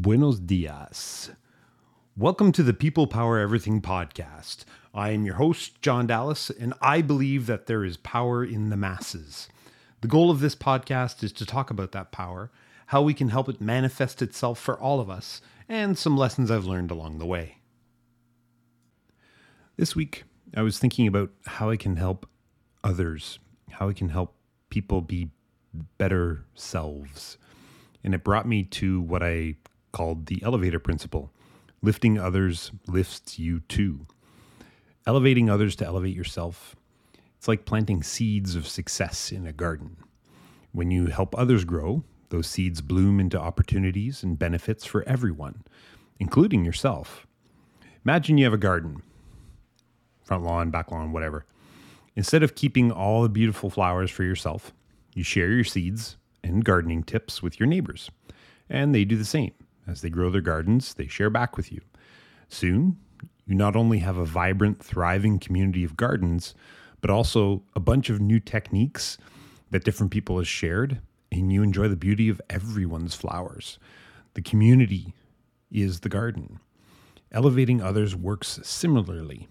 [0.00, 1.32] Buenos dias.
[2.16, 4.58] Welcome to the People Power Everything podcast.
[4.94, 8.76] I am your host, John Dallas, and I believe that there is power in the
[8.76, 9.48] masses.
[10.00, 12.52] The goal of this podcast is to talk about that power,
[12.86, 16.64] how we can help it manifest itself for all of us, and some lessons I've
[16.64, 17.56] learned along the way.
[19.76, 20.22] This week,
[20.54, 22.28] I was thinking about how I can help
[22.84, 24.36] others, how I can help
[24.70, 25.30] people be
[25.98, 27.36] better selves.
[28.04, 29.56] And it brought me to what I
[29.98, 31.32] called the elevator principle
[31.82, 34.06] lifting others lifts you too.
[35.08, 36.76] Elevating others to elevate yourself.
[37.36, 39.96] It's like planting seeds of success in a garden.
[40.70, 45.64] When you help others grow, those seeds bloom into opportunities and benefits for everyone,
[46.20, 47.26] including yourself.
[48.04, 49.02] Imagine you have a garden
[50.22, 51.44] front lawn, back lawn, whatever.
[52.14, 54.72] Instead of keeping all the beautiful flowers for yourself,
[55.14, 58.10] you share your seeds and gardening tips with your neighbors,
[58.68, 59.52] and they do the same.
[59.88, 61.80] As they grow their gardens, they share back with you.
[62.48, 62.98] Soon,
[63.46, 66.54] you not only have a vibrant, thriving community of gardens,
[67.00, 69.16] but also a bunch of new techniques
[69.70, 71.00] that different people have shared,
[71.32, 73.78] and you enjoy the beauty of everyone's flowers.
[74.34, 75.14] The community
[75.70, 76.60] is the garden.
[77.32, 79.48] Elevating others works similarly.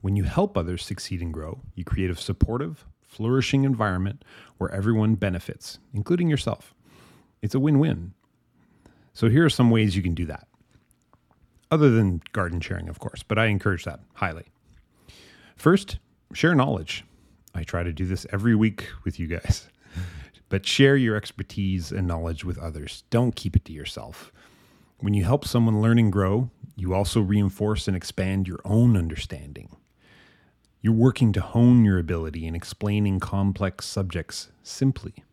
[0.00, 4.24] When you help others succeed and grow, you create a supportive, flourishing environment
[4.58, 6.74] where everyone benefits, including yourself.
[7.40, 8.14] It's a win win.
[9.14, 10.46] So here are some ways you can do that.
[11.70, 14.44] Other than garden sharing, of course, but I encourage that highly.
[15.56, 15.98] First,
[16.32, 17.04] share knowledge.
[17.54, 19.68] I try to do this every week with you guys.
[20.50, 23.02] But share your expertise and knowledge with others.
[23.10, 24.30] Don't keep it to yourself.
[24.98, 29.74] When you help someone learn and grow, you also reinforce and expand your own understanding.
[30.80, 35.24] You're working to hone your ability in explaining complex subjects simply.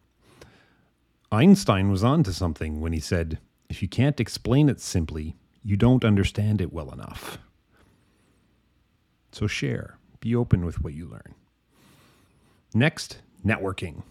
[1.32, 3.38] Einstein was on to something when he said,
[3.72, 7.38] if you can't explain it simply, you don't understand it well enough.
[9.31, 11.36] So share, be open with what you learn.
[12.73, 14.03] Next, networking.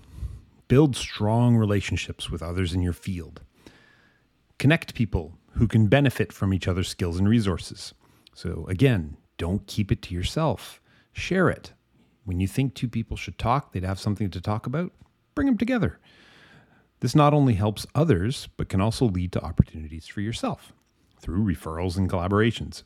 [0.69, 3.43] Build strong relationships with others in your field.
[4.59, 7.95] Connect people who can benefit from each other's skills and resources.
[8.35, 10.81] So, again, don't keep it to yourself.
[11.13, 11.73] Share it.
[12.25, 14.93] When you think two people should talk, they'd have something to talk about,
[15.35, 15.99] bring them together.
[17.01, 20.73] This not only helps others, but can also lead to opportunities for yourself
[21.19, 22.83] through referrals and collaborations.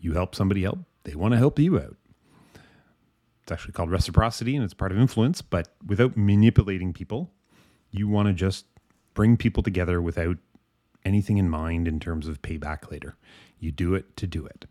[0.00, 1.96] You help somebody out, they want to help you out.
[3.42, 7.30] It's actually called reciprocity and it's part of influence, but without manipulating people,
[7.90, 8.66] you want to just
[9.14, 10.36] bring people together without
[11.04, 13.16] anything in mind in terms of payback later.
[13.58, 14.66] You do it to do it.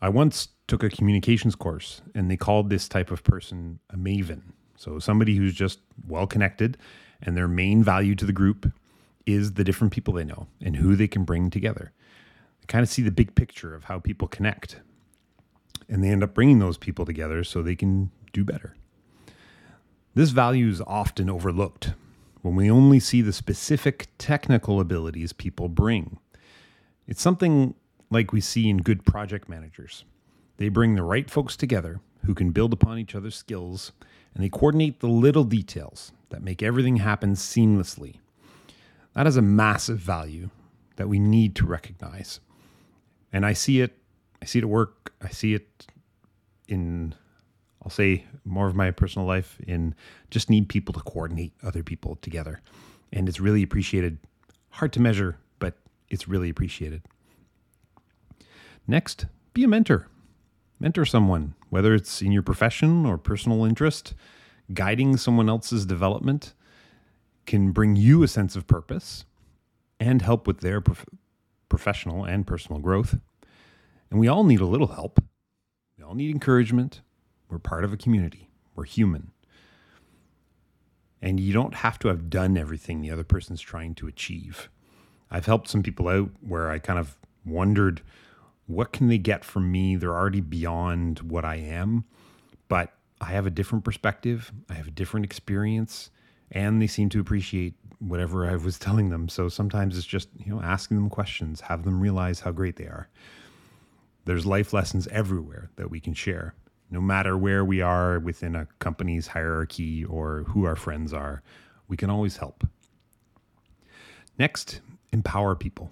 [0.00, 4.42] I once took a communications course and they called this type of person a maven.
[4.76, 6.78] So somebody who's just well connected
[7.22, 8.72] and their main value to the group
[9.26, 11.92] is the different people they know and who they can bring together.
[12.60, 14.80] They kind of see the big picture of how people connect.
[15.88, 18.76] And they end up bringing those people together so they can do better.
[20.14, 21.92] This value is often overlooked
[22.42, 26.18] when we only see the specific technical abilities people bring.
[27.06, 27.74] It's something
[28.10, 30.04] like we see in good project managers.
[30.56, 33.92] They bring the right folks together who can build upon each other's skills
[34.34, 38.16] and they coordinate the little details that make everything happen seamlessly.
[39.14, 40.50] That is a massive value
[40.96, 42.40] that we need to recognize.
[43.32, 43.96] And I see it
[44.42, 45.86] I see it at work, I see it
[46.66, 47.14] in
[47.82, 49.94] I'll say more of my personal life in
[50.30, 52.60] just need people to coordinate other people together.
[53.12, 54.18] And it's really appreciated.
[54.70, 55.78] Hard to measure, but
[56.10, 57.02] it's really appreciated.
[58.86, 60.08] Next, be a mentor.
[60.78, 64.14] Mentor someone, whether it's in your profession or personal interest
[64.72, 66.54] guiding someone else's development
[67.46, 69.24] can bring you a sense of purpose
[69.98, 71.06] and help with their prof-
[71.68, 73.18] professional and personal growth.
[74.10, 75.22] And we all need a little help.
[75.98, 77.00] We all need encouragement.
[77.48, 79.32] We're part of a community, we're human.
[81.22, 84.70] And you don't have to have done everything the other person's trying to achieve.
[85.30, 88.00] I've helped some people out where I kind of wondered
[88.66, 89.96] what can they get from me?
[89.96, 92.04] They're already beyond what I am,
[92.68, 96.10] but I have a different perspective, I have a different experience,
[96.50, 99.28] and they seem to appreciate whatever I was telling them.
[99.28, 102.86] So sometimes it's just, you know, asking them questions, have them realize how great they
[102.86, 103.08] are.
[104.24, 106.54] There's life lessons everywhere that we can share,
[106.90, 111.42] no matter where we are within a company's hierarchy or who our friends are.
[111.88, 112.66] We can always help.
[114.38, 114.80] Next,
[115.12, 115.90] empower people.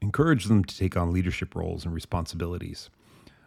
[0.00, 2.90] Encourage them to take on leadership roles and responsibilities.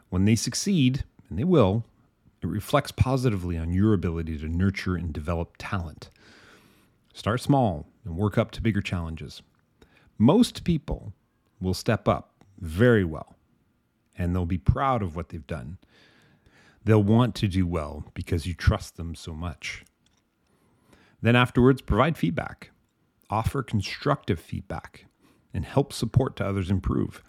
[0.09, 1.85] When they succeed, and they will,
[2.43, 6.09] it reflects positively on your ability to nurture and develop talent.
[7.13, 9.41] Start small and work up to bigger challenges.
[10.17, 11.13] Most people
[11.61, 13.35] will step up very well
[14.17, 15.77] and they'll be proud of what they've done.
[16.83, 19.85] They'll want to do well because you trust them so much.
[21.21, 22.71] Then, afterwards, provide feedback,
[23.29, 25.05] offer constructive feedback,
[25.53, 27.23] and help support to others improve.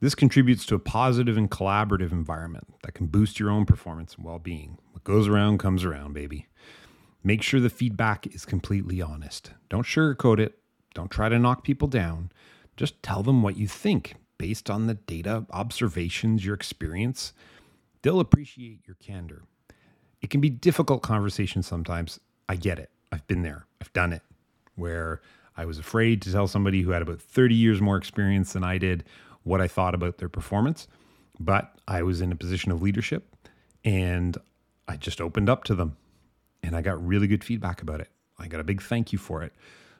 [0.00, 4.24] This contributes to a positive and collaborative environment that can boost your own performance and
[4.24, 4.78] well being.
[4.92, 6.46] What goes around comes around, baby.
[7.24, 9.52] Make sure the feedback is completely honest.
[9.70, 10.58] Don't sugarcoat it.
[10.94, 12.30] Don't try to knock people down.
[12.76, 17.32] Just tell them what you think based on the data, observations, your experience.
[18.02, 19.44] They'll appreciate your candor.
[20.20, 22.20] It can be difficult conversations sometimes.
[22.48, 22.90] I get it.
[23.10, 23.66] I've been there.
[23.80, 24.22] I've done it
[24.74, 25.22] where
[25.56, 28.76] I was afraid to tell somebody who had about 30 years more experience than I
[28.76, 29.04] did
[29.46, 30.88] what I thought about their performance.
[31.38, 33.32] But I was in a position of leadership
[33.84, 34.36] and
[34.88, 35.96] I just opened up to them
[36.62, 38.08] and I got really good feedback about it.
[38.38, 39.52] I got a big thank you for it.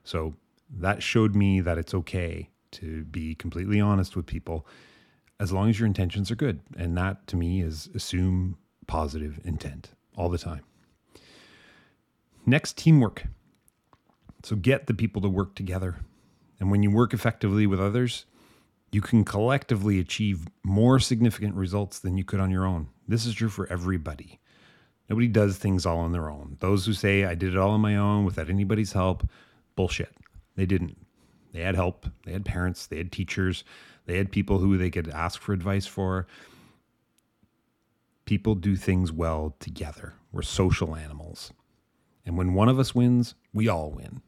[0.03, 0.35] So
[0.79, 4.67] that showed me that it's okay to be completely honest with people
[5.39, 6.61] as long as your intentions are good.
[6.77, 8.59] And that to me is assume
[8.89, 10.63] positive intent all the time.
[12.45, 13.27] Next, teamwork.
[14.43, 15.97] So get the people to work together.
[16.59, 18.25] And when you work effectively with others,
[18.93, 22.89] you can collectively achieve more significant results than you could on your own.
[23.09, 24.41] This is true for everybody.
[25.09, 26.57] Nobody does things all on their own.
[26.61, 29.29] Those who say, I did it all on my own without anybody's help,
[29.77, 30.13] bullshit.
[30.57, 30.97] They didn't.
[31.53, 32.07] They had help.
[32.25, 32.87] They had parents.
[32.87, 33.65] They had teachers.
[34.07, 36.27] They had people who they could ask for advice for.
[38.25, 40.15] People do things well together.
[40.33, 41.53] We're social animals.
[42.25, 44.23] And when one of us wins, we all win.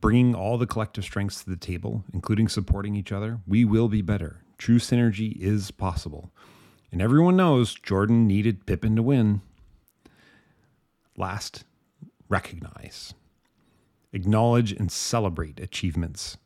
[0.00, 4.00] Bringing all the collective strengths to the table, including supporting each other, we will be
[4.00, 4.42] better.
[4.56, 6.30] True synergy is possible.
[6.90, 9.42] And everyone knows Jordan needed Pippen to win.
[11.16, 11.64] Last,
[12.28, 13.14] recognize.
[14.12, 16.36] Acknowledge and celebrate achievements,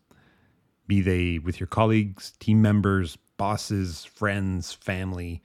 [0.86, 5.42] be they with your colleagues, team members, bosses, friends, family.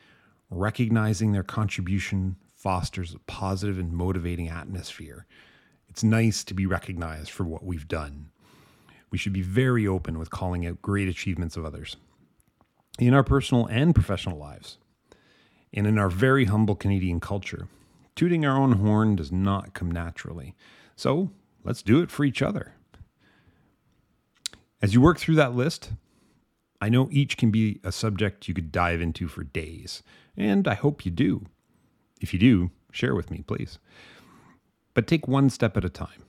[0.50, 5.26] Recognizing their contribution fosters a positive and motivating atmosphere.
[5.90, 8.30] It's nice to be recognized for what we've done.
[9.12, 11.98] We should be very open with calling out great achievements of others
[13.00, 14.78] in our personal and professional lives.
[15.74, 17.68] And in our very humble Canadian culture,
[18.20, 20.54] Tooting our own horn does not come naturally.
[20.98, 21.32] So
[21.64, 22.74] let's do it for each other.
[24.82, 25.94] As you work through that list,
[26.82, 30.04] I know each can be a subject you could dive into for days,
[30.36, 31.46] and I hope you do.
[32.20, 33.80] If you do, share with me, please.
[35.00, 36.26] But take one step at a time,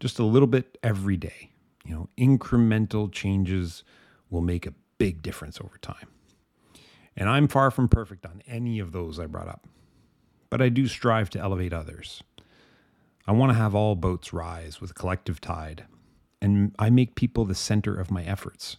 [0.00, 1.50] just a little bit every day.
[1.86, 3.84] You know, incremental changes
[4.28, 6.08] will make a big difference over time.
[7.16, 9.66] And I'm far from perfect on any of those I brought up
[10.50, 12.22] but I do strive to elevate others.
[13.26, 15.84] I want to have all boats rise with collective tide,
[16.42, 18.76] and I make people the center of my efforts.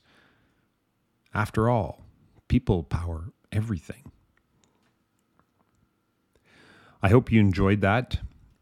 [1.33, 2.01] After all,
[2.49, 4.11] people power everything.
[7.01, 8.19] I hope you enjoyed that,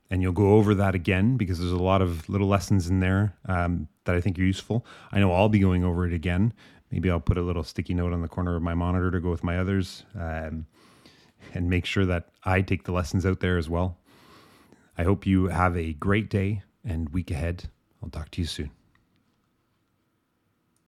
[0.09, 3.35] and you'll go over that again because there's a lot of little lessons in there
[3.45, 4.85] um, that I think are useful.
[5.11, 6.53] I know I'll be going over it again.
[6.91, 9.29] Maybe I'll put a little sticky note on the corner of my monitor to go
[9.29, 10.05] with my others.
[10.19, 10.65] Um,
[11.53, 13.97] and make sure that I take the lessons out there as well.
[14.97, 17.69] I hope you have a great day and week ahead.
[18.03, 18.78] I'll talk to you soon.